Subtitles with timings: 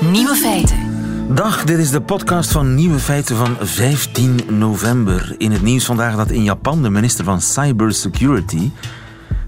[0.00, 0.78] Nieuwe feiten.
[1.34, 5.34] Dag, dit is de podcast van Nieuwe Feiten van 15 november.
[5.38, 8.70] In het nieuws vandaag dat in Japan de minister van Cybersecurity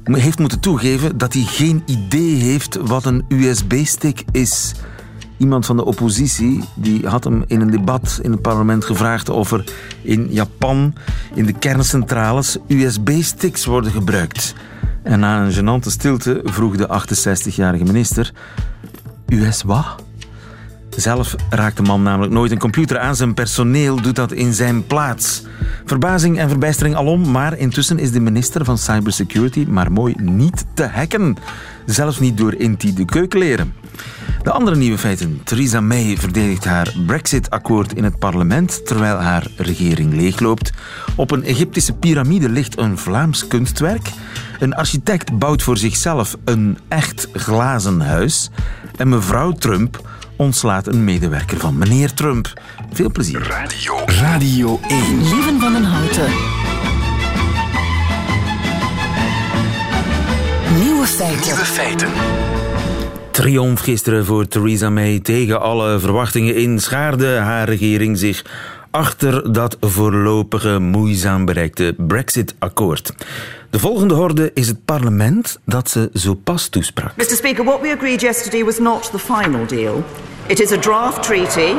[0.05, 4.75] heeft moeten toegeven dat hij geen idee heeft wat een USB-stick is.
[5.37, 9.53] Iemand van de oppositie die had hem in een debat in het parlement gevraagd of
[9.53, 9.65] er
[10.03, 10.95] in Japan
[11.35, 14.55] in de kerncentrales USB-sticks worden gebruikt.
[15.03, 18.33] En na een genante stilte vroeg de 68-jarige minister:
[19.31, 20.10] US wat?
[21.01, 23.17] Zelf raakt de man namelijk nooit een computer aan.
[23.17, 25.43] Zijn personeel doet dat in zijn plaats.
[25.85, 30.87] Verbazing en verbijstering alom, maar intussen is de minister van Cybersecurity maar mooi niet te
[30.87, 31.37] hacken.
[31.87, 33.73] Zelfs niet door Inti de keukenleren.
[34.43, 35.41] De andere nieuwe feiten.
[35.45, 40.73] Theresa May verdedigt haar Brexit-akkoord in het parlement terwijl haar regering leegloopt.
[41.17, 44.11] Op een Egyptische piramide ligt een Vlaams kunstwerk.
[44.59, 48.51] Een architect bouwt voor zichzelf een echt glazen huis.
[48.97, 50.09] En mevrouw Trump
[50.41, 52.53] ontslaat een medewerker van meneer Trump.
[52.93, 53.43] Veel plezier.
[53.43, 55.19] Radio, Radio 1.
[55.19, 56.29] Lieven van den Houten.
[60.83, 61.43] Nieuwe feiten.
[61.43, 62.09] Nieuwe feiten.
[63.31, 65.21] Triomf gisteren voor Theresa May.
[65.21, 68.45] Tegen alle verwachtingen in schaarde haar regering zich
[68.91, 73.13] achter dat voorlopige moeizaam bereikte Brexit-akkoord.
[73.71, 77.17] De volgende horde is het parlement dat ze zo pas toesprak.
[77.17, 77.25] Mr.
[77.25, 80.05] Speaker, what we agreed yesterday was not the final deal.
[80.51, 81.71] It is a draft treaty.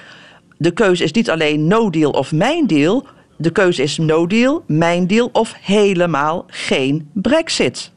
[0.57, 3.05] de keuze is niet alleen no deal of mijn deal
[3.39, 7.91] de keuze is no deal, mijn deal of helemaal geen brexit.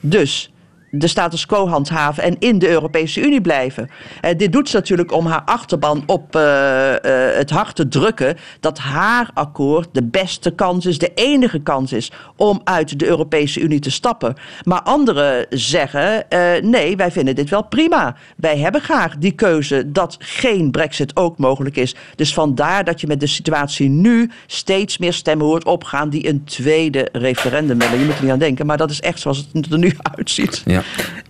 [0.00, 0.52] Dus
[0.90, 3.88] de status quo handhaven en in de Europese Unie blijven.
[4.24, 6.96] Uh, dit doet ze natuurlijk om haar achterban op uh, uh,
[7.36, 12.12] het hart te drukken dat haar akkoord de beste kans is, de enige kans is
[12.36, 14.34] om uit de Europese Unie te stappen.
[14.62, 16.24] Maar anderen zeggen:
[16.60, 18.16] nee, wij vinden dit wel prima.
[18.36, 21.94] Wij hebben graag die keuze dat geen Brexit ook mogelijk is.
[22.14, 26.44] Dus vandaar dat je met de situatie nu steeds meer stemmen hoort opgaan die een
[26.44, 27.98] tweede referendum willen.
[27.98, 30.62] Je moet er niet aan denken, maar dat is echt zoals het er nu uitziet.
[30.64, 30.77] Ja.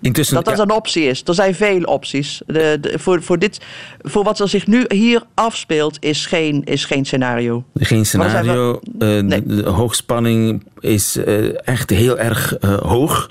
[0.01, 0.63] Intussen, dat dat ja.
[0.63, 1.23] een optie is.
[1.25, 2.43] Er zijn veel opties.
[2.47, 3.61] De, de, voor, voor, dit,
[3.99, 7.65] voor wat er zich nu hier afspeelt, is geen, is geen scenario.
[7.75, 8.81] Geen scenario.
[8.99, 9.43] We, uh, nee.
[9.47, 13.31] de, de, hoogspanning is uh, echt heel erg uh, hoog.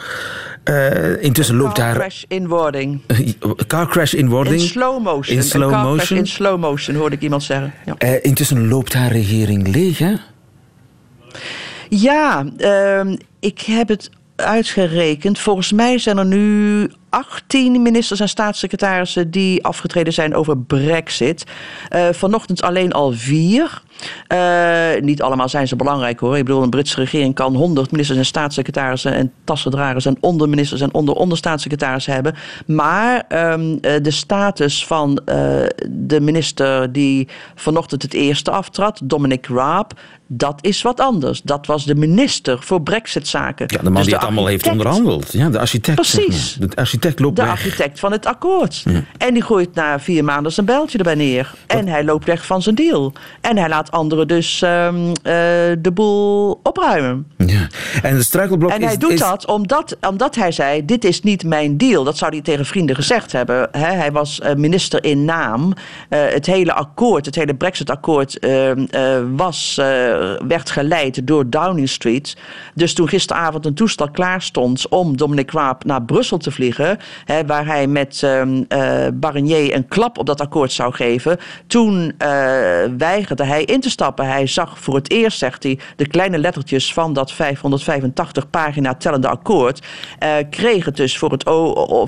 [1.20, 1.94] Intussen loopt daar.
[1.94, 3.02] Car crash in wording.
[3.68, 4.62] car crash in wording.
[4.62, 5.38] In slow motion.
[5.38, 5.98] In slow car motion.
[5.98, 7.74] Crash in slow motion hoorde ik iemand zeggen.
[7.86, 8.22] Ja.
[8.22, 10.14] Intussen loopt haar regering leeg, hè?
[11.90, 14.10] Ja, uh, ik heb het
[14.42, 15.40] uitgerekend.
[15.40, 21.44] Volgens mij zijn er nu 18 ministers en staatssecretarissen die afgetreden zijn over Brexit.
[21.96, 23.82] Uh, vanochtend alleen al vier.
[24.34, 26.38] Uh, niet allemaal zijn ze belangrijk hoor.
[26.38, 30.94] Ik bedoel, een Britse regering kan 100 ministers en staatssecretarissen en tassendragers en onderministers en
[30.94, 32.36] onder onderstaatssecretarissen hebben.
[32.66, 35.36] Maar um, de status van uh,
[35.90, 39.94] de minister die vanochtend het eerste aftrad, Dominic Raab,
[40.28, 41.42] dat is wat anders.
[41.42, 43.66] Dat was de minister voor Brexit-zaken.
[43.70, 45.32] Ja, de man dus die het allemaal heeft onderhandeld.
[45.32, 45.96] Ja, de architect.
[45.96, 46.54] Precies.
[46.60, 47.52] De architect loopt de weg.
[47.52, 48.82] architect van het akkoord.
[48.86, 49.04] Ja.
[49.18, 51.54] En die gooit na vier maanden zijn bijltje erbij neer.
[51.68, 53.14] En hij loopt weg van zijn deal.
[53.42, 55.14] En hij laat anderen dus um, uh,
[55.80, 57.28] de boel opruimen.
[57.38, 57.68] Ja.
[58.02, 59.20] En de struikelblok En hij is, doet is...
[59.20, 62.04] dat omdat, omdat hij zei: Dit is niet mijn deal.
[62.04, 63.68] Dat zou hij tegen vrienden gezegd hebben.
[63.72, 65.74] He, hij was uh, minister in naam.
[66.10, 68.72] Uh, het hele akkoord, het hele Brexit-akkoord, uh,
[69.36, 69.76] was
[70.48, 72.38] werd geleid door Downing Street.
[72.76, 76.87] Dus toen gisteravond een toestel klaar stond om Dominic Raab naar Brussel te vliegen,
[77.26, 81.38] hè, waar hij met um, uh, Barnier een klap op dat akkoord zou geven,
[81.68, 82.10] toen uh,
[82.98, 84.26] weigerde hij in te stappen.
[84.26, 89.28] Hij zag voor het eerst, zegt hij, de kleine lettertjes van dat 585 pagina tellende
[89.28, 89.86] akkoord.
[90.24, 91.44] Uh, kreeg het dus voor het,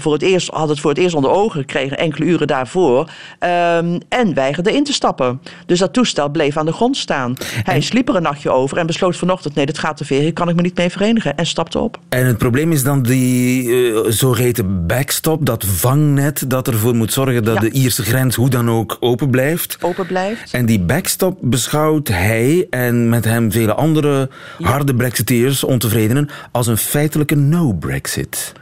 [0.01, 2.99] voor het eerst, had het voor het eerst onder ogen gekregen, enkele uren daarvoor.
[2.99, 5.41] Um, en weigerde in te stappen.
[5.65, 7.33] Dus dat toestel bleef aan de grond staan.
[7.63, 10.33] Hij sliep er een nachtje over en besloot vanochtend: nee, dit gaat te ver, hier
[10.33, 11.37] kan ik me niet mee verenigen.
[11.37, 11.99] En stapte op.
[12.09, 17.43] En het probleem is dan die uh, zogeheten backstop, dat vangnet dat ervoor moet zorgen
[17.43, 17.61] dat ja.
[17.61, 19.77] de Ierse grens hoe dan ook open blijft.
[19.81, 20.53] Open blijft.
[20.53, 24.67] En die backstop beschouwt hij en met hem vele andere ja.
[24.67, 28.53] harde Brexiteers, ontevredenen, als een feitelijke no-Brexit.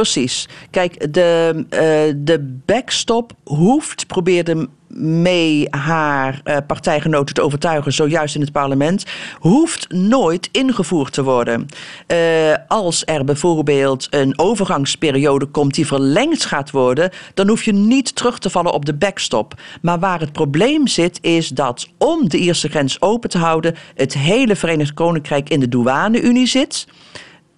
[0.00, 0.48] Precies.
[0.70, 8.40] Kijk, de, uh, de backstop hoeft, probeerde mee haar uh, partijgenoten te overtuigen, zojuist in
[8.40, 9.04] het parlement,
[9.38, 11.66] hoeft nooit ingevoerd te worden.
[12.06, 18.14] Uh, als er bijvoorbeeld een overgangsperiode komt die verlengd gaat worden, dan hoef je niet
[18.14, 19.54] terug te vallen op de backstop.
[19.82, 24.14] Maar waar het probleem zit, is dat om de Ierse grens open te houden, het
[24.14, 26.86] hele Verenigd Koninkrijk in de douane-Unie zit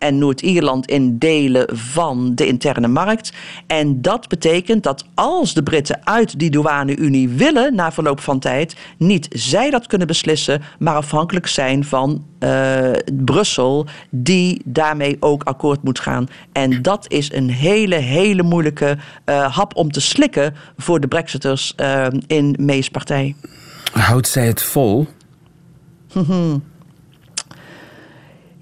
[0.03, 3.33] en Noord-Ierland in delen van de interne markt.
[3.67, 8.77] En dat betekent dat als de Britten uit die douane-Unie willen na verloop van tijd,
[8.99, 12.91] niet zij dat kunnen beslissen, maar afhankelijk zijn van uh,
[13.25, 16.29] Brussel, die daarmee ook akkoord moet gaan.
[16.53, 21.75] En dat is een hele, hele moeilijke uh, hap om te slikken voor de Brexiters
[21.77, 23.35] uh, in May's partij.
[23.93, 25.07] Houdt zij het vol?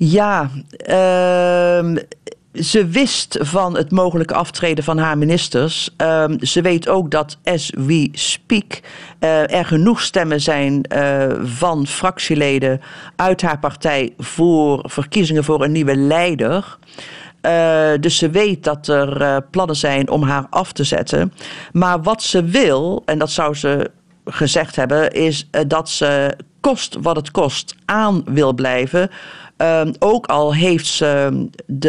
[0.02, 0.50] Ja,
[0.88, 1.97] uh,
[2.55, 5.91] ze wist van het mogelijke aftreden van haar ministers.
[6.02, 8.81] Uh, ze weet ook dat as we speak
[9.20, 12.81] uh, er genoeg stemmen zijn uh, van fractieleden
[13.17, 16.79] uit haar partij voor verkiezingen voor een nieuwe leider.
[17.43, 21.32] Uh, dus ze weet dat er plannen zijn om haar af te zetten.
[21.73, 23.91] Maar wat ze wil, en dat zou ze
[24.25, 29.11] gezegd hebben, is dat ze kost wat het kost aan wil blijven.
[29.61, 31.89] Uh, ook al heeft ze de,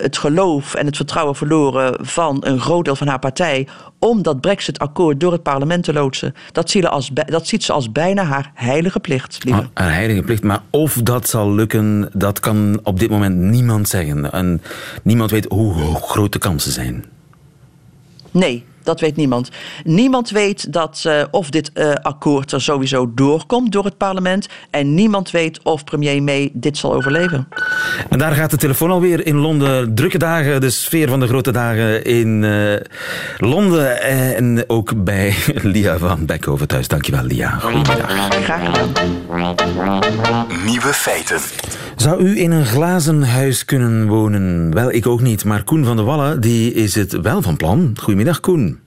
[0.00, 3.68] het geloof en het vertrouwen verloren van een groot deel van haar partij
[3.98, 6.34] om dat Brexit-akkoord door het parlement te loodsen.
[6.52, 9.38] Dat, zie als, dat ziet ze als bijna haar heilige plicht.
[9.50, 13.88] Ah, haar heilige plicht, maar of dat zal lukken, dat kan op dit moment niemand
[13.88, 14.32] zeggen.
[14.32, 14.62] En
[15.02, 17.04] niemand weet hoe groot de kansen zijn.
[18.30, 19.48] Nee, dat weet niemand.
[19.84, 24.48] Niemand weet dat, uh, of dit uh, akkoord er sowieso doorkomt door het parlement.
[24.70, 27.48] En niemand weet of premier May dit zal overleven.
[28.08, 29.94] En daar gaat de telefoon alweer in Londen.
[29.94, 32.76] Drukke dagen, de sfeer van de grote dagen in uh,
[33.38, 34.02] Londen.
[34.02, 35.34] En ook bij
[35.72, 36.88] Lia van Beckhoven thuis.
[36.88, 37.50] Dankjewel, Lia.
[37.50, 38.10] Goedemiddag.
[38.44, 40.46] Graag gedaan.
[40.64, 41.40] Nieuwe feiten.
[42.00, 44.74] Zou u in een glazen huis kunnen wonen?
[44.74, 45.44] Wel, ik ook niet.
[45.44, 47.96] Maar Koen van der Wallen die is het wel van plan.
[48.00, 48.80] Goedemiddag, Koen.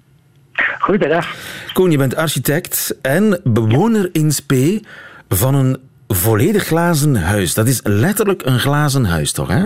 [0.80, 1.36] Goedemiddag.
[1.74, 4.86] Koen, je bent architect en bewoner in Spee
[5.30, 5.78] van een
[6.08, 7.54] volledig glazen huis.
[7.54, 9.48] Dat is letterlijk een glazen huis, toch?
[9.48, 9.64] Hè?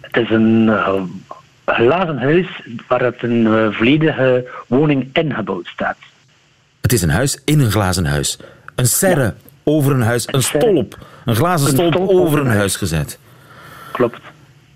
[0.00, 1.02] Het is een uh,
[1.66, 2.46] glazen huis
[2.88, 5.96] waar het een uh, volledige woning ingebouwd staat.
[6.80, 8.38] Het is een huis in een glazen huis.
[8.74, 9.34] Een serre ja.
[9.64, 10.98] over een huis, een stolp.
[11.24, 13.18] Een glazen een stolp, over een huis gezet.
[13.92, 14.20] Klopt.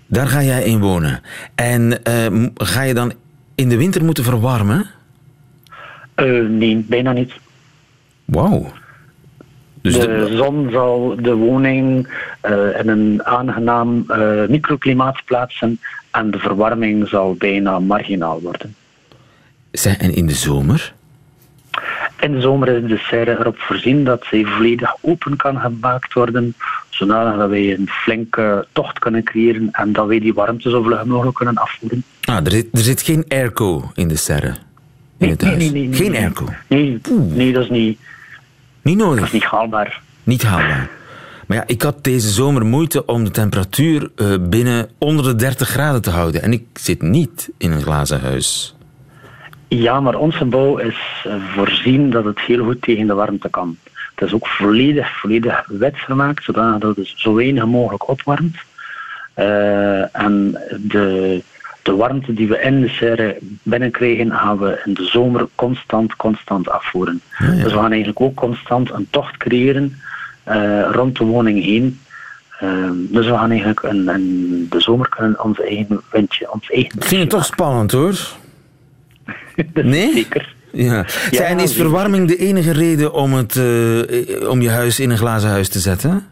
[0.05, 1.21] Daar ga jij in wonen.
[1.55, 3.13] En uh, ga je dan
[3.55, 4.85] in de winter moeten verwarmen?
[6.15, 7.33] Uh, nee, bijna niet.
[8.25, 8.71] Wauw.
[9.81, 12.07] Dus de, de, zon zal de woning
[12.45, 14.05] uh, in een aangenaam
[14.47, 15.79] microklimaat plaatsen
[16.11, 18.75] en de verwarming zal bijna marginaal worden.
[19.71, 20.93] Zij, en in de zomer?
[22.19, 26.55] In de zomer is de serre erop voorzien dat zij volledig open kan gemaakt worden,
[26.89, 31.05] zodanig dat wij een flinke tocht kunnen creëren en dat wij die warmte zo vlug
[31.05, 32.03] mogelijk kunnen afvoeren.
[32.23, 34.55] Ah, er zit, er zit geen airco in de serre?
[35.17, 36.45] Nee, nee, nee, nee, geen airco?
[36.67, 37.01] Nee,
[37.33, 37.99] nee, dat is niet,
[38.81, 39.15] Niet nodig?
[39.19, 40.01] dat is niet haalbaar.
[40.23, 40.89] Niet haalbaar.
[41.47, 45.69] Maar ja, ik had deze zomer moeite om de temperatuur eh, binnen onder de 30
[45.69, 46.41] graden te houden.
[46.41, 48.75] En ik zit niet in een glazen huis.
[49.69, 53.77] Ja, maar onze bouw is eh, voorzien dat het heel goed tegen de warmte kan.
[54.15, 58.57] Het is ook volledig, volledig wit gemaakt, zodat het dus zo weinig mogelijk opwarmt.
[59.33, 61.41] Eh, en de,
[61.81, 66.69] de warmte die we in de serre binnenkrijgen, gaan we in de zomer constant, constant
[66.69, 67.21] afvoeren.
[67.39, 70.01] Dus we gaan eigenlijk ook constant een tocht creëren
[70.43, 71.99] eh, rond de woning heen.
[72.59, 76.95] Eh, dus we gaan eigenlijk in, in de zomer kunnen ons eigen windje, ons eigen
[76.95, 78.17] Ik vind het toch spannend hoor.
[79.73, 80.13] Nee?
[80.13, 80.55] Zeker.
[80.71, 81.05] Ja.
[81.31, 85.49] Zijn is verwarming de enige reden om, het, eh, om je huis in een glazen
[85.49, 86.25] huis te zetten?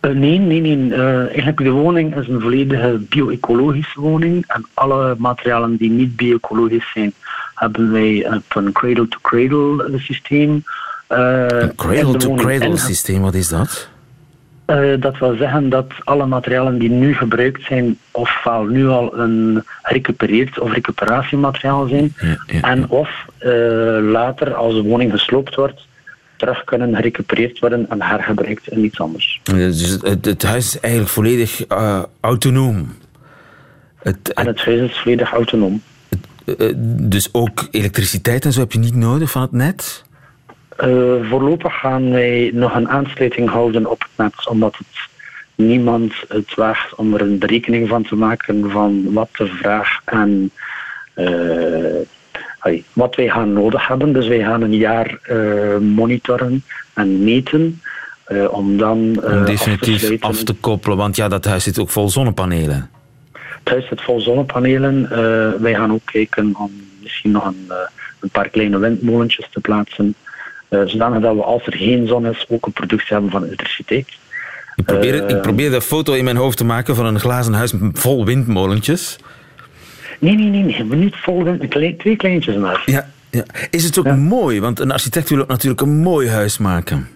[0.00, 0.94] Eh, nee, nee, nee.
[0.94, 4.44] Eh, eigenlijk de woning is een volledige bio-ecologische woning.
[4.46, 7.12] En alle materialen die niet bio-ecologisch zijn,
[7.54, 10.64] hebben wij op een cradle-to-cradle systeem.
[11.06, 13.89] eh, Een cradle-to-cradle systeem, wat is dat?
[14.70, 19.64] Eh, dat wil zeggen dat alle materialen die nu gebruikt zijn, ofwel nu al een
[19.82, 23.50] gerecupereerd of recuperatiemateriaal zijn, Ja, ja, en of eh,
[24.02, 25.86] later, als de woning gesloopt wordt,
[26.36, 29.40] terug kunnen gerecupereerd worden en hergebruikt in iets anders.
[29.42, 32.94] Dus het, het huis is eigenlijk volledig eh, autonoom.
[34.02, 35.82] Het, En het huis is volledig autonoom.
[36.86, 40.04] dus ook elektriciteit en zo heb je niet nodig van het net?
[40.80, 45.08] Eh, voorlopig gaan wij nog een aansluiting houden op het net, omdat het
[45.54, 50.50] niemand het waagt om er een berekening van te maken van wat de vraag en
[51.14, 54.12] eh, wat wij gaan nodig hebben.
[54.12, 57.80] Dus wij gaan een jaar eh, monitoren en meten
[58.50, 61.90] om dan Om af te definitief af te koppelen, want ja, dat huis zit ook
[61.90, 62.90] vol zonnepanelen.
[63.32, 65.08] Het huis zit vol zonnepanelen.
[65.62, 66.70] Wij gaan ook kijken om
[67.02, 67.72] misschien nog een,
[68.20, 70.14] een paar kleine windmolentjes te plaatsen.
[70.70, 74.08] Eh, zodanig dat we, als er geen zon is, ook een productie hebben van elektriciteit.
[74.76, 75.36] Ik probeer, Eh.
[75.36, 79.18] ik probeer de foto in mijn hoofd te maken van een glazen huis vol windmolentjes.
[80.18, 80.98] Nee, nee, nee, nee.
[80.98, 82.82] niet vol wind, twee kleintjes maar.
[82.86, 83.42] Ja, ja.
[83.70, 84.14] Is het ook Ja.
[84.14, 84.60] mooi?
[84.60, 87.08] Want een architect wil ook natuurlijk een mooi huis maken.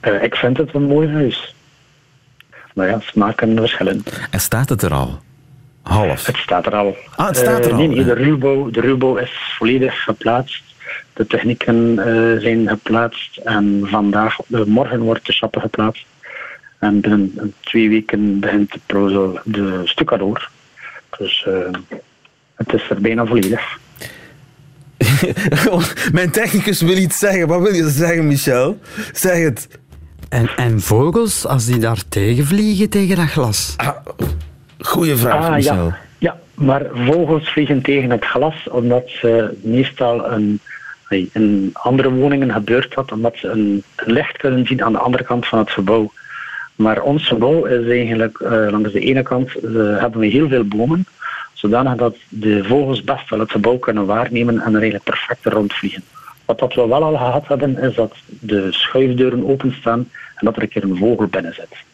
[0.00, 1.54] Eh, ik vind het een mooi huis.
[2.74, 4.04] Maar ja, smaken verschillen.
[4.30, 5.20] En staat het er al?
[5.82, 6.26] Half.
[6.26, 6.96] Het staat er al.
[7.16, 10.62] Ah, het staat er al, Nee, de ruwbouw, de ruwbouw is volledig geplaatst.
[11.12, 13.36] De technieken eh, zijn geplaatst.
[13.36, 14.36] En vandaag,
[14.66, 16.06] morgen wordt de chappen geplaatst.
[16.78, 20.50] En binnen twee weken begint de prozo de stucadoor.
[21.18, 21.54] Dus eh,
[22.54, 23.78] het is er bijna volledig.
[26.12, 27.46] Mijn technicus wil iets zeggen.
[27.48, 28.78] Wat wil je zeggen, Michel?
[29.12, 29.68] Zeg het.
[30.28, 33.74] En, en vogels, als die daar tegen vliegen, tegen dat glas?
[33.76, 33.96] Ah,
[34.78, 35.74] goeie vraag, Ah, Michel.
[35.86, 35.98] ja.
[36.18, 40.60] ja, maar vogels vliegen tegen het glas omdat ze meestal een,
[41.10, 45.46] in andere woningen gebeurt dat omdat ze een, licht kunnen zien aan de andere kant
[45.46, 46.12] van het gebouw.
[46.74, 50.64] Maar ons gebouw is eigenlijk eh, langs de ene kant eh, hebben we heel veel
[50.64, 51.06] bomen,
[51.52, 56.02] zodanig dat de vogels best wel het gebouw kunnen waarnemen en er eigenlijk perfect rondvliegen.
[56.44, 59.98] Wat dat we wel al gehad hebben, is dat de schuifdeuren openstaan
[60.34, 61.88] en dat er een keer een vogel binnen zit.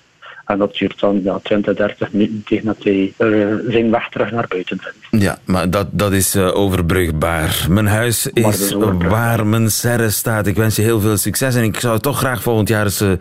[0.46, 3.28] En dat duurt dan ja, 20, 30 minuten tegen dat hij eh,
[3.68, 5.24] zijn weg terug naar buiten vindt.
[5.24, 7.66] Ja, maar dat, dat is eh, overbrugbaar.
[7.68, 8.72] Mijn huis is is
[9.08, 10.46] waar mijn serre staat.
[10.46, 13.12] Ik wens je heel veel succes en ik zou toch graag volgend jaar eens eh,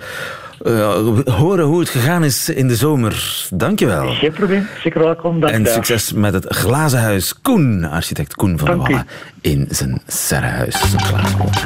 [1.26, 3.46] horen hoe het gegaan is in de zomer.
[3.54, 4.14] Dankjewel.
[4.14, 5.40] Geen probleem, zeker welkom.
[5.40, 7.42] Dank En succes met het glazen huis.
[7.42, 9.06] Koen, architect Koen van der Dank
[9.42, 10.80] in zijn serrehuis.
[10.80, 11.66] Zijn glazen huis.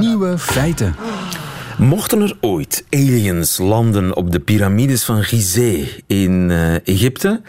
[0.00, 0.94] Nieuwe feiten.
[1.78, 7.40] Mochten er ooit aliens landen op de piramides van Gizeh in eh, Egypte,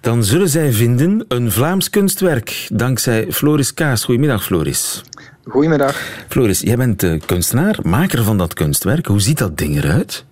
[0.00, 4.04] dan zullen zij vinden een Vlaams kunstwerk, dankzij Floris Kaas.
[4.04, 5.02] Goedemiddag, Floris.
[5.48, 5.96] Goedemiddag.
[6.28, 9.06] Floris, jij bent kunstenaar, maker van dat kunstwerk.
[9.06, 10.24] Hoe ziet dat ding eruit?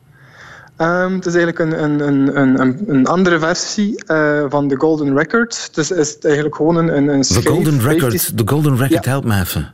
[0.77, 5.17] Ehm, het is eigenlijk een, een, een, een, een andere versie eh, van de Golden
[5.17, 5.65] Record.
[5.67, 9.11] Het is, het eigenlijk gewoon een, een, schijf, Golden 50 Record, de Golden Record, Ja.
[9.11, 9.73] help me even.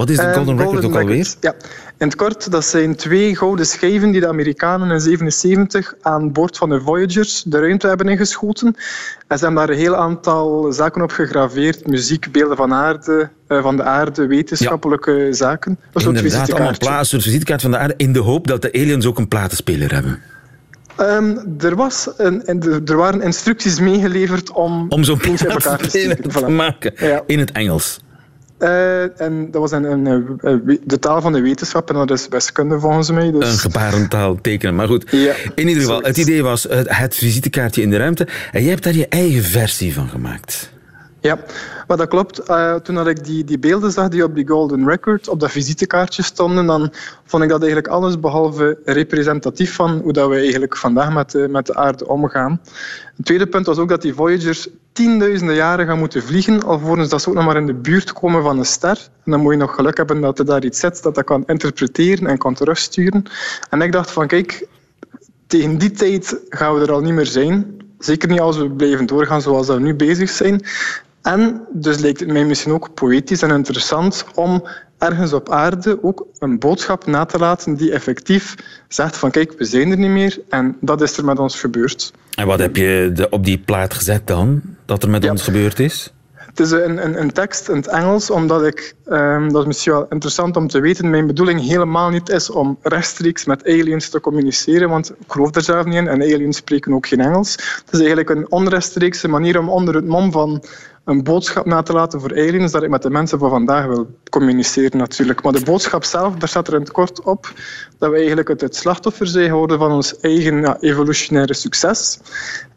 [0.00, 1.34] Wat is de Ehm, Golden Record ook alweer?
[1.40, 1.54] Ja,
[1.98, 6.56] in het kort, dat zijn twee gouden schijven die de Amerikanen in 77 aan boord
[6.56, 8.66] van de Voyager de ruimte hebben ingeschoten.
[9.28, 11.86] En ze hebben daar een heel aantal zaken op gegraveerd.
[11.86, 15.78] Muziek, beelden van, aarde, eh, van de aarde, wetenschappelijke zaken.
[15.94, 18.72] Soort Inderdaad, allemaal plaatsen, een soort visitekaart van de aarde, in de hoop dat de
[18.72, 20.22] aliens ook een platenspeler hebben.
[20.96, 26.48] Ehm, er, was een, en er- waren instructies meegeleverd om, Om zo'n elkaar te te
[26.48, 26.92] maken.
[26.96, 27.22] Ja.
[27.26, 28.00] In het Engels.
[28.60, 32.80] Eh, en dat was een, een, de taal van de wetenschap en dat is wiskunde
[32.80, 33.30] volgens mij.
[33.30, 33.52] Dus...
[33.52, 34.74] Een gebarentaal tekenen.
[34.74, 38.26] Maar goed, Ja, in ieder geval, het idee was het, het visitekaartje in de ruimte.
[38.52, 40.70] En jij hebt daar je eigen versie van gemaakt.
[41.20, 41.38] Ja,
[41.86, 42.38] maar dat klopt.
[42.38, 45.50] Eh, toen dat ik die, die beelden zag die op die Golden Record, op dat
[45.50, 46.92] visitekaartje stonden, dan
[47.24, 51.48] vond ik dat eigenlijk alles behalve representatief van hoe dat we eigenlijk vandaag met de,
[51.50, 52.60] met de aarde omgaan.
[53.16, 57.22] Het tweede punt was ook dat die Voyagers tienduizenden jaren gaan moeten vliegen, alvorens dat
[57.22, 59.08] ze ook nog maar in de buurt komen van een ster.
[59.24, 61.42] En dan moet je nog geluk hebben dat er daar iets zit dat dat kan
[61.46, 63.24] interpreteren en kan terugsturen.
[63.70, 64.66] En ik dacht van, kijk,
[65.46, 67.78] tegen die tijd gaan we er al niet meer zijn.
[67.98, 70.62] Zeker niet als we blijven doorgaan zoals we nu bezig zijn.
[71.22, 74.66] En dus lijkt het mij misschien ook poëtisch en interessant om
[74.98, 78.54] ergens op aarde ook een boodschap na te laten die effectief
[78.88, 82.12] zegt van kijk, we zijn er niet meer en dat is er met ons gebeurd.
[82.34, 85.30] En wat heb je op die plaat gezet dan, dat er met Ja.
[85.30, 86.12] ons gebeurd is?
[86.34, 89.92] Het is een, een, een tekst in het Engels, omdat ik, ehm, dat is misschien
[89.92, 94.20] wel interessant om te weten, mijn bedoeling helemaal niet is om rechtstreeks met aliens te
[94.20, 97.52] communiceren, want ik geloof er zelf niet in en aliens spreken ook geen Engels.
[97.52, 100.62] Het is eigenlijk een onrechtstreekse manier om onder het mom van
[101.04, 104.18] een boodschap na te laten voor aliens, dat ik met de mensen van vandaag wil
[104.30, 105.42] communiceren natuurlijk.
[105.42, 107.52] Maar de boodschap zelf, daar staat er in het kort op
[107.98, 112.20] dat we eigenlijk het, het slachtoffer zijn geworden van ons eigen ja, evolutionaire succes.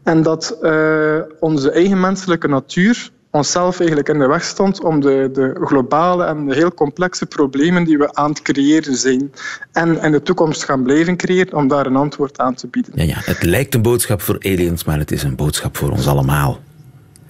[0.02, 5.30] En dat eh, onze eigen menselijke natuur onszelf eigenlijk in de weg stond om de,
[5.32, 9.32] de globale en de heel complexe problemen die we aan het creëren zijn
[9.72, 12.92] en in de toekomst gaan blijven creëren, om daar een antwoord aan te bieden.
[12.94, 16.06] Ja, ja, het lijkt een boodschap voor aliens, maar het is een boodschap voor ons
[16.06, 16.60] allemaal.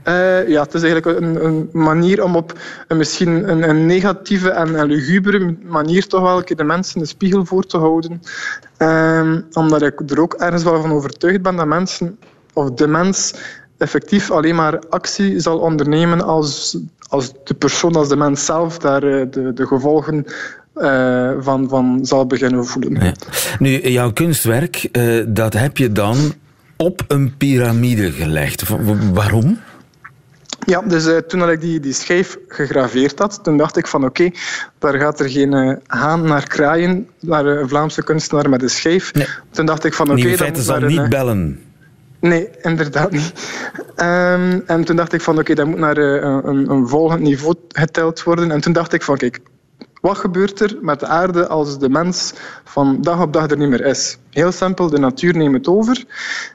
[0.04, 2.58] Eh, ja, het is eigenlijk een, een manier om op
[2.88, 7.44] een misschien een, een negatieve en een lugubere manier toch wel de mensen de spiegel
[7.44, 8.22] voor te houden.
[8.76, 12.18] Ehm, omdat ik er ook ergens wel van overtuigd ben dat mensen,
[12.52, 13.34] of de mens,
[13.78, 19.02] effectief alleen maar actie zal ondernemen als, als de persoon, als de mens zelf daar
[19.02, 20.24] eh, de, de gevolgen
[20.74, 23.14] eh, van, van zal beginnen voelen.
[23.58, 24.88] Nu, jouw kunstwerk,
[25.26, 26.16] dat heb je dan
[26.76, 28.62] op een piramide gelegd.
[29.12, 29.58] Waarom?
[30.66, 34.30] Ja, dus eh, toen ik die, die schijf gegraveerd had, toen dacht ik van oké,
[34.78, 39.14] daar gaat er geen eh, haan naar kraaien, naar een Vlaamse kunstenaar met een schijf.
[39.14, 39.26] Nee.
[39.50, 41.60] Toen dacht ik van oké, zal een, niet eh, bellen.
[42.24, 43.32] Nee, inderdaad niet.
[43.96, 47.54] Ehm, en toen dacht ik van oké, dat moet naar eh, een, een volgend niveau
[47.68, 48.50] geteld worden.
[48.50, 49.40] En toen dacht ik van kijk,
[50.04, 52.32] wat gebeurt er met de aarde als de mens
[52.64, 54.18] van dag op dag er niet meer is?
[54.30, 56.04] Heel simpel, de natuur neemt het over.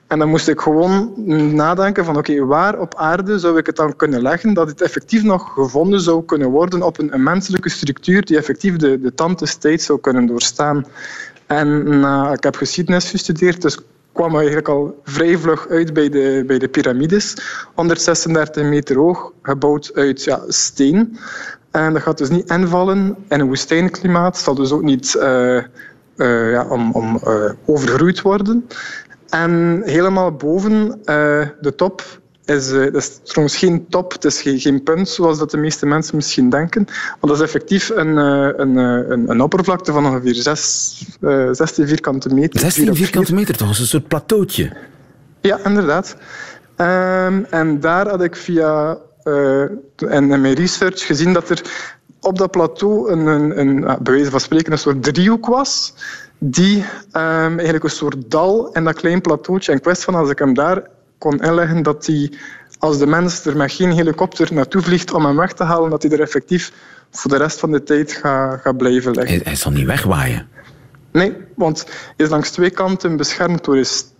[0.08, 1.14] En dan moest ik gewoon
[1.56, 5.24] nadenken van oké, waar op aarde zou ik het dan kunnen leggen dat het effectief
[5.24, 10.00] nog gevonden zou kunnen worden op een, menselijke structuur die effectief de, de tand zou
[10.00, 10.86] kunnen doorstaan.
[11.46, 13.78] En nou, ik heb geschiedenis gestudeerd, dus
[14.12, 17.36] kwam eigenlijk al vrij vlug uit bij de, bij de piramides.
[17.76, 21.18] 136 meter hoog, gebouwd uit ja, steen.
[21.72, 24.36] En dat gaat dus niet invallen in een woestijnklimaat.
[24.36, 25.66] Het zal dus ook niet eh, eh,
[26.52, 28.68] ja, om, om, eh, overgroeid worden.
[29.30, 31.00] En helemaal boven
[31.62, 32.04] de top
[32.46, 35.86] is, dat is trouwens geen top, het is geen, geen punt zoals dat de meeste
[35.86, 36.86] mensen misschien denken.
[36.88, 42.34] Maar dat is effectief een, een, een, een oppervlakte van ongeveer 6, eh 16 vierkante
[42.34, 42.60] meter.
[42.60, 43.36] 16 Vier op vierkante vier.
[43.36, 43.70] meter, toch?
[43.70, 44.72] is een soort plateautje.
[45.42, 46.16] Ja, inderdaad.
[46.76, 48.98] Ehm, en daar had ik via
[49.96, 51.62] eh, en in mijn research gezien dat er
[52.22, 55.94] op dat plateau een, een, een bij wijze van spreken een soort driehoek was,
[56.38, 59.72] die ehm, eigenlijk een soort dal in dat klein plateautje.
[59.72, 60.84] En ik wist van als ik hem daar
[61.18, 62.38] kon inleggen, dat die,
[62.80, 66.04] als de mens er met geen helikopter naartoe vliegt om hem weg te halen, dat
[66.04, 66.72] hij er effectief
[67.12, 69.36] voor de rest van de tijd gaat gaat blijven liggen.
[69.36, 70.48] Hij, hij zal niet wegwaaien.
[71.12, 73.66] Nee, want hij is langs twee kanten beschermd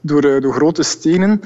[0.02, 1.42] door, eh, door grote stenen.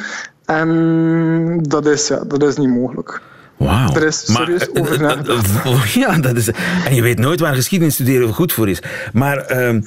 [0.45, 3.21] En dat is, ja, dat is niet mogelijk.
[3.57, 3.95] Wauw.
[3.95, 5.63] Er is serieus eh, over eh, nagedacht.
[5.65, 6.47] eh, ja, dat is...
[6.85, 8.81] En je weet nooit waar geschiedenis studeren goed voor is.
[9.13, 9.79] Maar ehm,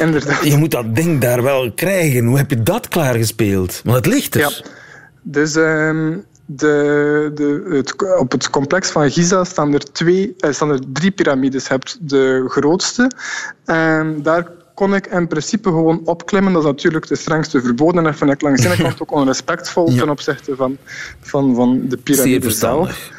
[0.43, 2.25] je moet dat ding daar wel krijgen.
[2.25, 3.81] Hoe heb je dat klaargespeeld?
[3.85, 4.41] Want het ligt er.
[4.41, 4.51] Ja.
[5.23, 10.71] Dus ehm, de, de, het, op het complex van Giza staan er, twee, eh, staan
[10.71, 11.63] er drie piramides.
[11.63, 13.11] Je hebt de grootste.
[13.65, 16.53] En daar kon ik in principe gewoon opklimmen.
[16.53, 18.07] Dat is natuurlijk de strengste verboden.
[18.07, 19.99] En vind ik langs de ene kant ook onrespectvol Ja.
[19.99, 20.77] ten opzichte van,
[21.21, 23.11] van, van de piramide zelf.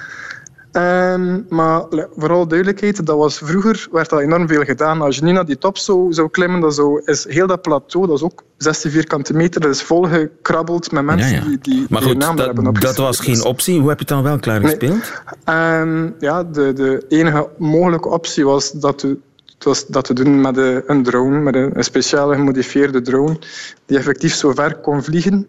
[0.77, 1.83] Ehm, maar
[2.17, 5.01] vooral duidelijkheid, dat was vroeger werd dat enorm veel gedaan.
[5.01, 8.07] Als je nu naar die top zou, zou klimmen, dan zou, is heel dat plateau,
[8.07, 11.43] dat is ook 16 vierkante meter, dat is volgekrabbeld met mensen Ja, ja.
[11.45, 13.79] die, die Maar goed, dat, hebben dat was geen Dus- optie.
[13.79, 15.21] Hoe heb je het dan wel klaargespeeld?
[15.43, 19.17] En ja, de, de enige mogelijke optie was dat de
[19.57, 23.39] Het was dat te doen met een, drone, met een, een speciale gemodifieerde drone,
[23.85, 25.47] die effectief zo ver kon vliegen.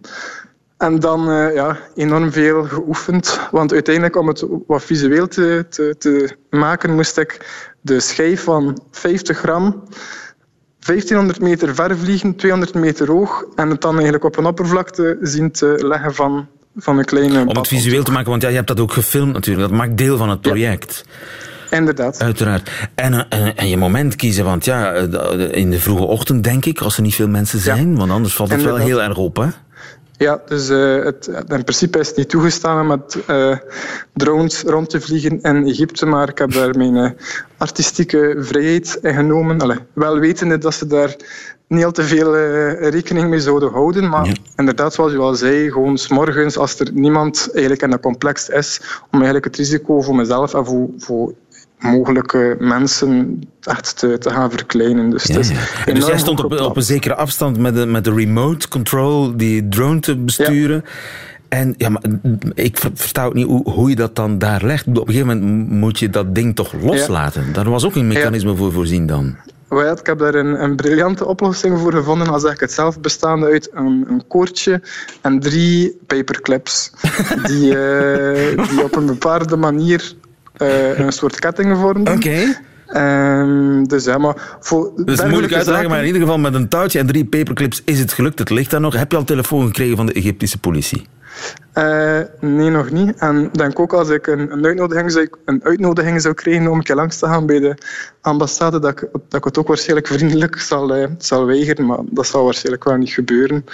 [0.78, 3.40] En dan uh, ja, enorm veel geoefend.
[3.50, 7.46] Want uiteindelijk, om het wat visueel te, te, te maken, moest ik
[7.80, 9.82] de schijf van 50 gram
[10.78, 15.50] 1500 meter ver vliegen, 200 meter hoog en het dan eigenlijk op een oppervlakte zien
[15.50, 17.46] te leggen van, van een kleine...
[17.46, 19.68] Om het visueel te maken, want ja, je hebt dat ook gefilmd natuurlijk.
[19.68, 21.04] Dat maakt deel van het project.
[21.06, 21.76] Ja.
[21.76, 22.20] Inderdaad.
[22.20, 22.70] Uiteraard.
[22.94, 26.64] En, en, eh, en, je moment kiezen, want ja, eh, in de vroege ochtend denk
[26.64, 27.96] ik, als er niet veel mensen zijn, ja.
[27.96, 28.86] want anders valt het Inderdaad.
[28.86, 29.46] wel heel erg op, hè?
[30.18, 33.56] Ja, dus uh, het, in principe is het niet toegestaan om met uh,
[34.12, 37.10] drones rond te vliegen in Egypte, maar ik heb daar mijn uh,
[37.56, 39.60] artistieke vrijheid in genomen.
[39.60, 41.16] Allee, wel wetende dat ze daar
[41.66, 42.36] niet al te veel
[42.90, 44.34] rekening mee zouden houden, maar ja.
[44.56, 48.80] inderdaad, zoals u al zei, gewoon s'morgens, als er niemand eigenlijk in een complex is,
[49.10, 51.34] om eigenlijk het risico voor mezelf en voor, voor
[51.78, 55.10] mogelijke mensen echt te, te gaan verkleinen.
[55.10, 55.92] Dus, ja, ja.
[55.92, 59.68] dus jij stond op, op, een zekere afstand met de, met de remote control die
[59.68, 60.84] drone te besturen.
[60.84, 60.90] Ja.
[61.48, 62.02] En ja, maar
[62.54, 64.86] ik versta ook niet hoe, hoe je dat dan daar legt.
[64.86, 67.46] Op een gegeven moment moet je dat ding toch loslaten.
[67.46, 67.52] Ja.
[67.52, 69.36] Daar was ook een mechanisme voor voorzien dan.
[69.68, 72.28] Well, ik heb daar een, een, briljante oplossing voor gevonden.
[72.28, 74.82] Als ik het zelf bestaande uit een, een koordje
[75.20, 76.90] en drie paperclips.
[77.48, 80.14] die, uh, die op een bepaalde manier
[80.62, 82.14] uh, een soort ketting vormden.
[82.14, 82.26] Oké.
[82.26, 82.56] Okay.
[82.94, 86.54] Um, dus ja, maar voor is moeilijk uit te leggen, maar in ieder geval met
[86.54, 88.38] een touwtje en drie paperclips is het gelukt.
[88.38, 88.96] Het ligt daar nog.
[88.96, 91.06] Heb je al telefoon gekregen van de Egyptische politie?
[91.74, 93.16] Uh, nee, nog niet.
[93.18, 96.82] En denk ook als ik een, een, uitnodiging zou, een uitnodiging zou krijgen om een
[96.82, 97.74] keer langs te gaan bij de
[98.20, 101.86] ambassade, dat ik, dat ik het ook waarschijnlijk vriendelijk zal, uh, zal weigeren.
[101.86, 103.64] Maar dat zal waarschijnlijk wel niet gebeuren.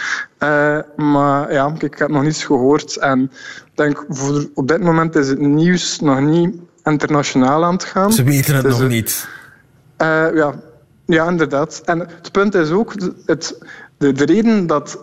[0.42, 2.96] Uh, maar ja, kijk, ik heb nog niets gehoord.
[2.96, 3.30] En
[3.74, 8.12] denk, voor, op dit moment is het nieuws nog niet internationaal aan het gaan.
[8.12, 9.28] Ze weten het dus, nog niet.
[9.98, 10.54] ja,
[11.06, 11.82] ja, inderdaad.
[11.84, 12.94] En het punt is ook,
[13.26, 13.58] het,
[13.96, 14.98] de, de reden dat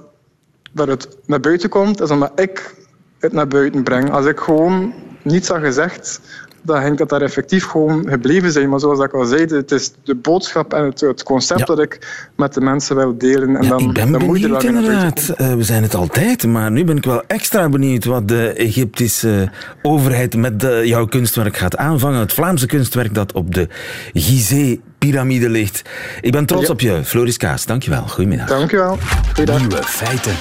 [0.71, 2.75] dat het naar buiten komt, is omdat ik
[3.19, 4.11] het naar buiten breng.
[4.11, 6.21] Als ik gewoon niets had gezegd,
[6.61, 8.69] dan ging dat daar effectief gewoon gebleven zijn.
[8.69, 11.65] Maar zoals ik al zei, het is de boodschap en het, het concept ja.
[11.65, 13.55] dat ik met de mensen wil delen.
[13.55, 15.33] En ja, dan, ik ben dan benieuwd, moet inderdaad.
[15.37, 19.49] Uh, we zijn het altijd, maar nu ben ik wel extra benieuwd wat de Egyptische
[19.81, 22.19] overheid met de, jouw kunstwerk gaat aanvangen.
[22.19, 23.67] Het Vlaamse kunstwerk dat op de
[24.13, 25.81] Gizeh-pyramide ligt.
[26.21, 26.73] Ik ben trots ja.
[26.73, 27.65] op je, Floris Kaas.
[27.65, 28.07] Dankjewel.
[28.07, 28.47] Goedemiddag.
[28.47, 28.97] Dankjewel.
[29.33, 29.59] Goeiedag.
[29.59, 30.33] Nieuwe feiten.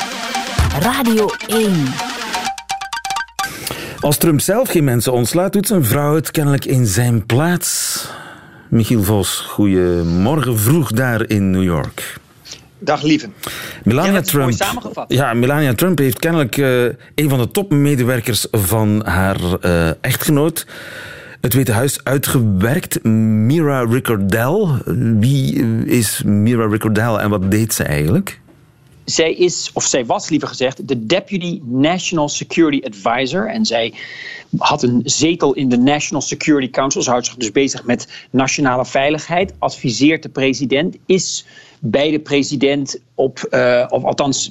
[0.81, 2.10] Radio 1.
[4.01, 8.07] Als Trump zelf geen mensen ontslaat, doet zijn vrouw het kennelijk in zijn plaats.
[8.69, 12.17] Michiel Vos, goedemorgen vroeg daar in New York.
[12.79, 13.29] Dag lieve.
[13.85, 14.53] Melania Trump.
[15.09, 16.85] Ja, Melania Trump heeft kennelijk uh,
[17.15, 20.67] een van de topmedewerkers van haar uh, echtgenoot
[21.41, 23.05] het Witte Huis uitgewerkt.
[23.05, 24.77] Mira Ricardel.
[25.19, 28.40] Wie is Mira Ricardel en wat deed ze eigenlijk?
[29.11, 33.49] Zij is, of zij was liever gezegd, de Deputy National Security Advisor.
[33.49, 33.95] En zij
[34.59, 37.03] had een zetel in de National Security Council.
[37.03, 39.55] Ze houdt zich dus bezig met nationale veiligheid.
[39.59, 40.97] Adviseert de president.
[41.07, 41.47] Is
[41.81, 44.51] bij de president op, uh, of althans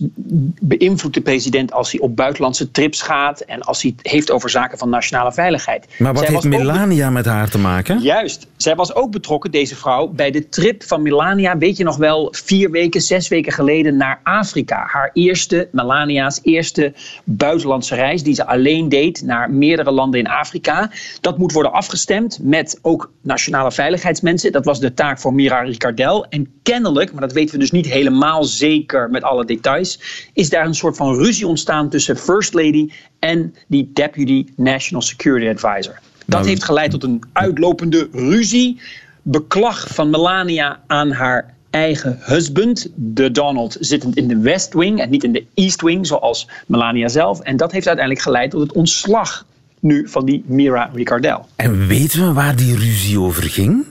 [0.62, 4.50] beïnvloedt de president als hij op buitenlandse trips gaat en als hij het heeft over
[4.50, 5.88] zaken van nationale veiligheid.
[5.98, 8.00] Maar wat zij heeft Melania met haar te maken?
[8.00, 8.48] Juist.
[8.58, 12.28] Zij was ook betrokken, deze vrouw, bij de trip van Melania, weet je nog wel,
[12.32, 14.88] vier weken, zes weken geleden naar Afrika.
[14.88, 20.92] Haar eerste, Melania's eerste buitenlandse reis, die ze alleen deed naar meerdere landen in Afrika.
[21.22, 24.52] Dat moet worden afgestemd met ook nationale veiligheidsmensen.
[24.52, 26.26] Dat was de taak voor Mira Ricardel.
[26.26, 30.00] En kennelijk, maar dat weten we dus niet helemaal zeker met alle details,
[30.34, 35.50] is daar een soort van ruzie ontstaan tussen First Lady en die Deputy National Security
[35.50, 36.00] Advisor.
[36.26, 38.82] Dat heeft geleid tot een uitlopende ruzie,
[39.22, 45.10] beklag van Melania aan haar eigen husband, de Donald, zittend in de West Wing en
[45.10, 47.40] niet in de East Wing, zoals Melania zelf.
[47.40, 49.46] En dat heeft uiteindelijk geleid tot het ontslag
[49.80, 51.48] nu van die Mira Ricardel.
[51.56, 53.86] En weten we waar die ruzie over ging?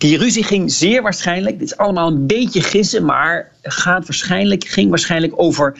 [0.00, 4.88] Die ruzie ging zeer waarschijnlijk, dit is allemaal een beetje gissen, maar gaat waarschijnlijk, ging
[4.88, 5.76] waarschijnlijk over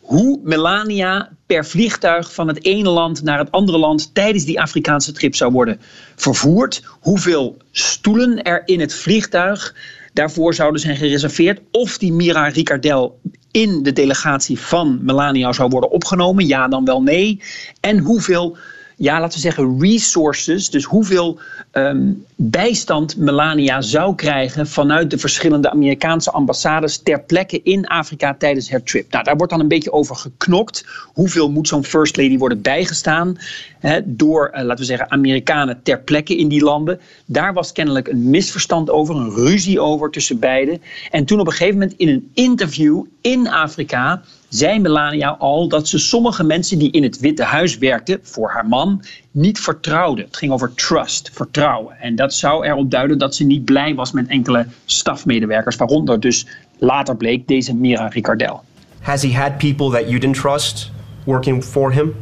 [0.00, 5.12] hoe Melania per vliegtuig van het ene land naar het andere land tijdens die Afrikaanse
[5.12, 5.80] trip zou worden
[6.14, 6.82] vervoerd.
[7.00, 9.74] Hoeveel stoelen er in het vliegtuig
[10.12, 11.60] daarvoor zouden zijn gereserveerd.
[11.70, 16.46] Of die Mira Ricardel in de delegatie van Melania zou worden opgenomen.
[16.46, 17.40] Ja, dan wel nee.
[17.80, 18.56] En hoeveel
[18.96, 21.38] ja, laten we zeggen, resources, dus hoeveel
[21.70, 28.70] ehm, bijstand Melania zou krijgen vanuit de verschillende Amerikaanse ambassades ter plekke in Afrika tijdens
[28.70, 29.10] haar trip.
[29.10, 30.84] Nou, daar wordt dan een beetje over geknokt.
[31.12, 33.36] Hoeveel moet zo'n First Lady worden bijgestaan
[33.78, 37.00] hè, door, eh, laten we zeggen, Amerikanen ter plekke in die landen?
[37.26, 40.82] Daar was kennelijk een misverstand over, een ruzie over tussen beiden.
[41.10, 44.22] En toen op een gegeven moment in een interview in Afrika
[44.54, 48.66] zei Melania al dat ze sommige mensen die in het Witte Huis werkten voor haar
[48.66, 50.22] man niet vertrouwde.
[50.22, 51.96] Het ging over trust, vertrouwen.
[52.00, 56.46] En dat zou erop duiden dat ze niet blij was met enkele stafmedewerkers, waaronder dus
[56.78, 58.62] later bleek deze Mira Ricardel.
[59.00, 60.90] Has he had people that you didn't trust
[61.24, 62.14] working for him?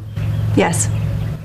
[0.56, 0.88] Yes,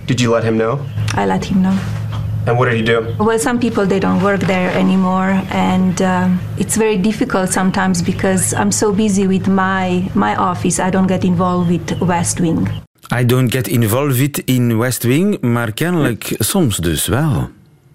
[0.08, 0.80] Did you let him know?
[1.18, 2.07] I let him know.
[2.48, 3.14] And what did he do?
[3.20, 8.54] Well, some people they don't work there anymore, and um, it's very difficult sometimes because
[8.54, 10.80] I'm so busy with my my office.
[10.80, 12.70] I don't get involved with West Wing.
[13.12, 17.50] I don't get involved in West Wing, maar kennelijk soms dus wel.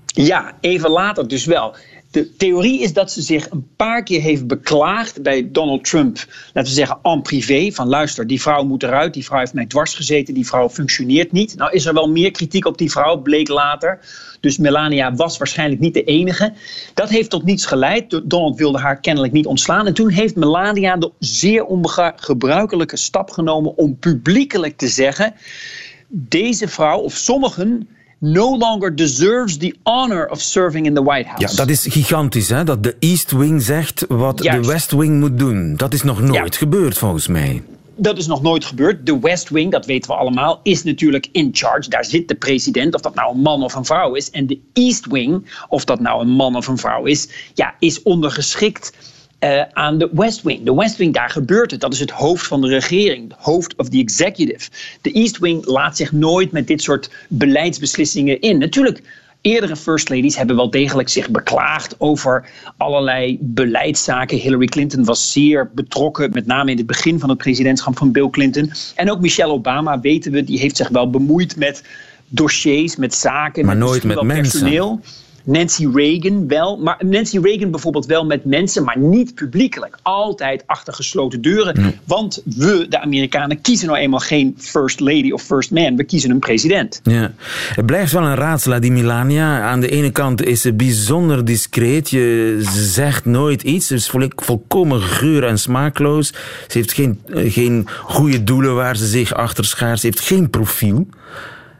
[0.06, 1.74] Ja, even later dus wel.
[2.12, 6.70] De theorie is dat ze zich een paar keer heeft beklaagd bij Donald Trump, laten
[6.70, 9.94] we zeggen en privé, van luister, die vrouw moet eruit, die vrouw heeft mij dwars
[9.94, 11.56] gezeten, die vrouw functioneert niet.
[11.56, 13.98] Nou is er wel meer kritiek op die vrouw, bleek later.
[14.40, 16.52] Dus Melania was waarschijnlijk niet de enige.
[16.94, 18.20] Dat heeft tot niets geleid.
[18.24, 19.86] Donald wilde haar kennelijk niet ontslaan.
[19.86, 25.34] En toen heeft Melania de zeer ongebruikelijke stap genomen om publiekelijk te zeggen:
[26.08, 27.88] deze vrouw of sommigen
[28.24, 31.40] no longer deserves the honor of serving in the White House.
[31.42, 32.64] Ja, dat is gigantisch, hè?
[32.64, 34.62] Dat de East Wing zegt wat Juist.
[34.64, 35.76] de West Wing moet doen.
[35.76, 36.58] Dat is nog nooit Ja.
[36.58, 37.62] gebeurd, volgens mij.
[37.96, 39.06] Dat is nog nooit gebeurd.
[39.06, 41.90] De West Wing, dat weten we allemaal, is natuurlijk in charge.
[41.90, 44.30] Daar zit de president, of dat nou een man of een vrouw is.
[44.30, 48.02] En de East Wing, of dat nou een man of een vrouw is, ja, is
[48.02, 48.92] ondergeschikt
[49.42, 50.64] eh, aan de West Wing.
[50.64, 51.80] De West Wing, daar gebeurt het.
[51.80, 54.70] Dat is het hoofd van de regering, het hoofd of the executive.
[55.00, 58.58] De East Wing laat zich nooit met dit soort beleidsbeslissingen in.
[58.58, 59.02] Natuurlijk.
[59.40, 62.44] Eerdere first ladies hebben wel degelijk zich beklaagd over
[62.76, 64.38] allerlei beleidszaken.
[64.38, 68.30] Hillary Clinton was zeer betrokken, met name in het begin van het presidentschap van Bill
[68.30, 68.72] Clinton.
[68.94, 71.82] En ook Michelle Obama, weten we, die heeft zich wel bemoeid met
[72.28, 74.42] dossiers, met zaken, Maar met nooit met mensen.
[74.60, 75.00] personeel.
[75.44, 79.98] Nancy Reagan wel, maar Nancy Reagan bijvoorbeeld wel met mensen, maar niet publiekelijk.
[80.02, 81.94] Altijd achter gesloten deuren.
[82.04, 85.96] Want we, de Amerikanen, kiezen nou eenmaal geen first lady of first man.
[85.96, 87.00] We kiezen een president.
[87.02, 87.32] Ja.
[87.74, 89.60] Het blijft wel een raadsel, die Melania.
[89.62, 92.10] Aan de ene kant is ze bijzonder discreet.
[92.10, 93.86] Je zegt nooit iets.
[93.86, 96.26] Ze is vol- volkomen geur en smaakloos.
[96.68, 100.00] Ze heeft geen, eh, geen goede doelen waar ze zich achter schaart.
[100.00, 101.06] Ze heeft geen profiel.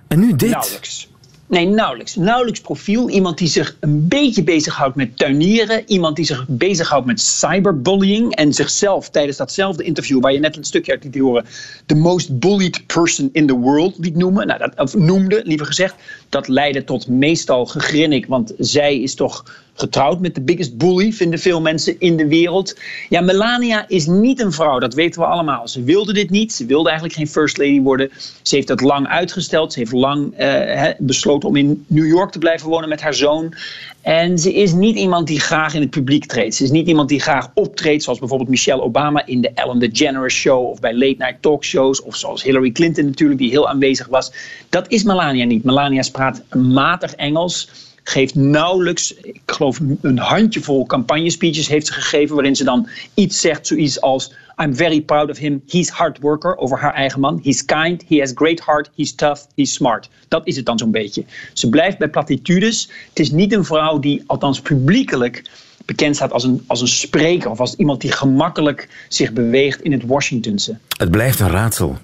[0.09, 0.51] En nu dit.
[0.51, 1.11] Nauwelijks.
[1.53, 2.15] Nee, nauwelijks.
[2.17, 3.09] Nauwelijks profiel.
[3.09, 5.83] Iemand die zich een beetje bezighoudt met tuinieren.
[5.87, 8.35] Iemand die zich bezighoudt met cyberbullying.
[8.35, 11.45] En zichzelf tijdens datzelfde interview, waar je net een stukje uit liet horen,
[11.87, 14.47] the most bullied person in the world liet noemen.
[14.47, 15.95] Nou, dat, of noemde, liever gezegd.
[16.29, 21.39] Dat leidde tot meestal gegrinnik, want zij is toch getrouwd met de biggest bully, vinden
[21.39, 22.79] veel mensen in de wereld.
[23.09, 25.69] Ja, Melania is niet een vrouw, dat weten we allemaal.
[25.69, 26.53] Ze wilde dit niet.
[26.53, 28.11] Ze wilde eigenlijk geen first lady worden.
[28.43, 29.73] Ze heeft dat lang uitgesteld.
[29.73, 33.55] Ze heeft lang eh, besloten om in New York te blijven wonen met haar zoon.
[34.03, 36.55] En ze is niet iemand die graag in het publiek treedt.
[36.55, 40.35] Ze is niet iemand die graag optreedt, zoals bijvoorbeeld Michelle Obama in de Ellen DeGeneres
[40.35, 42.03] Show of bij late night talkshows.
[42.03, 44.33] Of zoals Hillary Clinton natuurlijk, die heel aanwezig was.
[44.69, 45.65] Dat is Melania niet.
[45.65, 47.69] Melania praat matig Engels
[48.03, 53.67] geeft nauwelijks, ik geloof een handjevol campagnespeeches heeft ze gegeven waarin ze dan iets zegt,
[53.67, 57.41] zoiets als I'm very proud of him, he's hard worker, over haar eigen man.
[57.43, 60.09] He's kind, he has great heart, he's tough, he's smart.
[60.29, 61.25] Dat is het dan zo'n beetje.
[61.53, 62.89] Ze blijft bij platitudes.
[63.09, 65.43] Het is niet een vrouw die, althans publiekelijk,
[65.85, 69.93] bekend staat als een, als een spreker of als iemand die gemakkelijk zich beweegt in
[69.93, 70.79] het Washingtonse.
[70.97, 71.99] Het blijft een raadsel.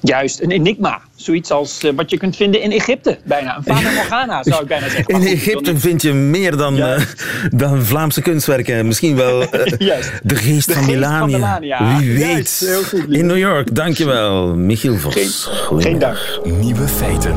[0.00, 1.00] Juist, een enigma.
[1.16, 3.56] Zoiets als eh, wat je kunt vinden in Egypte, bijna.
[3.56, 5.14] Een Fata Morgana, zou ik bijna zeggen.
[5.14, 7.02] In goed, Egypte niet- vind je meer dan, eh,
[7.50, 8.86] dan Vlaamse kunstwerken.
[8.86, 10.10] Misschien wel eh, Juist.
[10.22, 11.18] de geest De van geest Melania.
[11.20, 11.98] van Melania.
[11.98, 12.20] Wie weet.
[12.28, 13.18] Juist, heel goed, lieve.
[13.18, 13.74] In New York.
[13.74, 15.48] Dankjewel, Michiel Vos.
[15.78, 16.18] Geen, dank.
[16.44, 17.36] Nieuwe feiten.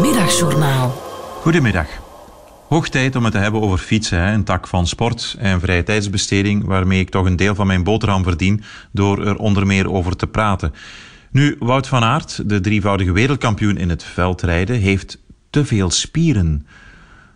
[0.00, 1.02] Middagjournaal.
[1.40, 1.86] Goedemiddag.
[2.74, 5.82] Hoog tijd om het te hebben over fietsen, hè, een tak van sport en vrije
[5.82, 10.16] tijdsbesteding, waarmee ik toch een deel van mijn boterham verdien door er onder meer over
[10.16, 10.72] te praten.
[11.30, 15.18] Nu, Wout van Aert, de drievoudige wereldkampioen in het veldrijden, heeft
[15.50, 16.66] te veel spieren.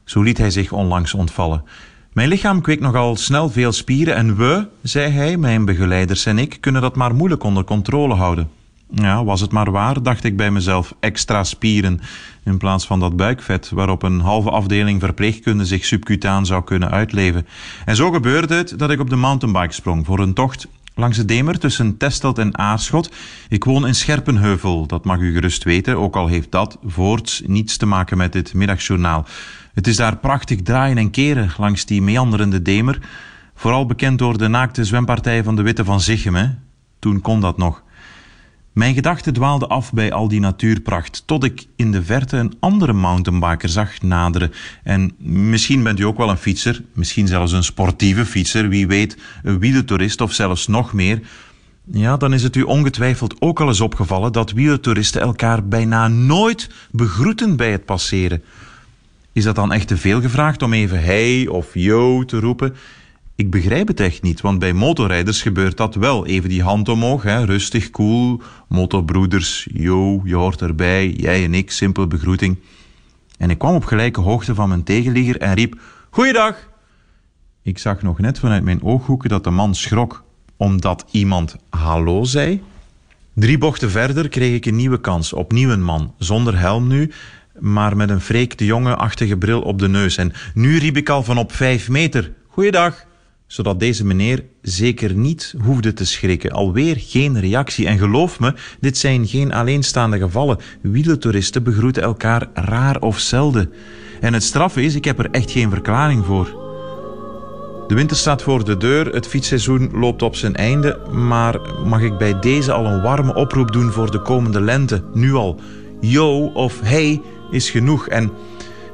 [0.04, 1.64] Zo liet hij zich onlangs ontvallen.
[2.12, 6.56] Mijn lichaam kweekt nogal snel veel spieren en we, zei hij, mijn begeleiders en ik,
[6.60, 8.50] kunnen dat maar moeilijk onder controle houden.
[8.90, 12.00] Ja, was het maar waar, dacht ik bij mezelf, extra spieren
[12.44, 17.46] in plaats van dat buikvet waarop een halve afdeling verpleegkunde zich subcutaan zou kunnen uitleven.
[17.84, 21.24] En zo gebeurde het dat ik op de mountainbike sprong voor een tocht langs de
[21.24, 23.10] Demer tussen Testelt en Aarschot.
[23.48, 27.76] Ik woon in Scherpenheuvel, dat mag u gerust weten, ook al heeft dat voorts niets
[27.76, 29.26] te maken met dit middagjournaal.
[29.74, 32.98] Het is daar prachtig draaien en keren langs die meanderende Demer.
[33.54, 36.58] Vooral bekend door de naakte zwempartij van de Witte van Zichem.
[36.98, 37.82] Toen kon dat nog.
[38.78, 42.92] Mijn gedachten dwaalden af bij al die natuurpracht, tot ik in de verte een andere
[42.92, 44.52] mountainbiker zag naderen.
[44.82, 49.18] En misschien bent u ook wel een fietser, misschien zelfs een sportieve fietser, wie weet,
[49.42, 51.20] een wielertourist of zelfs nog meer.
[51.92, 56.70] Ja, dan is het u ongetwijfeld ook al eens opgevallen dat wielertouristen elkaar bijna nooit
[56.90, 58.42] begroeten bij het passeren.
[59.32, 62.76] Is dat dan echt te veel gevraagd om even hey of yo te roepen?
[63.38, 66.26] Ik begrijp het echt niet, want bij motorrijders gebeurt dat wel.
[66.26, 68.40] Even die hand omhoog, hè, rustig, cool.
[68.68, 72.58] Motorbroeders, yo, je hoort erbij, jij en ik, simpele begroeting.
[73.36, 76.68] En ik kwam op gelijke hoogte van mijn tegenligger en riep: Goeiedag!
[77.62, 80.24] Ik zag nog net vanuit mijn ooghoeken dat de man schrok,
[80.56, 82.62] omdat iemand hallo zei.
[83.34, 87.12] Drie bochten verder kreeg ik een nieuwe kans, opnieuw een man, zonder helm nu,
[87.58, 90.16] maar met een Freek de Jonge-achtige bril op de neus.
[90.16, 93.06] En nu riep ik al van op vijf meter: Goeiedag!
[93.48, 96.50] Zodat deze meneer zeker niet hoefde te schrikken.
[96.50, 97.86] Alweer geen reactie.
[97.86, 100.58] En geloof me, dit zijn geen alleenstaande gevallen.
[100.80, 103.72] Wielentouristen begroeten elkaar raar of zelden.
[104.20, 106.66] En het straffe is, ik heb er echt geen verklaring voor.
[107.88, 112.18] De winter staat voor de deur, het fietsseizoen loopt op zijn einde, maar mag ik
[112.18, 115.02] bij deze al een warme oproep doen voor de komende lente?
[115.14, 115.60] Nu al.
[116.00, 118.30] Yo of hey is genoeg en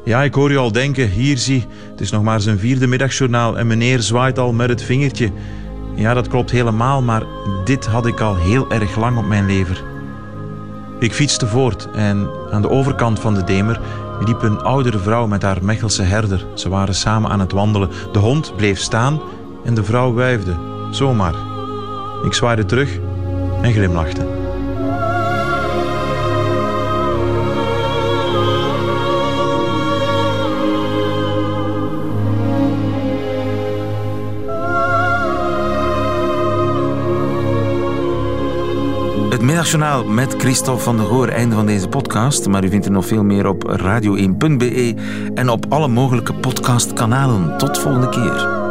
[0.05, 3.59] ja, ik hoor je al denken, hier zie, het is nog maar zijn vierde middagjournaal
[3.59, 5.31] en meneer zwaait al met het vingertje.
[5.95, 7.23] Ja, dat klopt helemaal, maar
[7.65, 9.85] dit had ik al heel erg lang op mijn lever.
[10.99, 13.81] Ik fietste voort en aan de overkant van de Demer
[14.25, 16.47] liep een oudere vrouw met haar Mechelse herder.
[16.55, 17.91] Ze waren samen aan het wandelen.
[18.13, 19.21] De hond bleef staan
[19.65, 20.57] en de vrouw wuifde,
[20.91, 21.35] zomaar.
[22.25, 22.99] Ik zwaaide terug
[23.63, 24.44] en glimlachte.
[39.45, 41.29] Middagjournaal met Christophe van der Goor.
[41.29, 42.49] Einde van deze podcast.
[42.49, 44.95] Maar u vindt er nog veel meer op radio1.be
[45.35, 47.59] en op alle mogelijke podcastkanalen.
[47.59, 48.64] Tot volgende keer.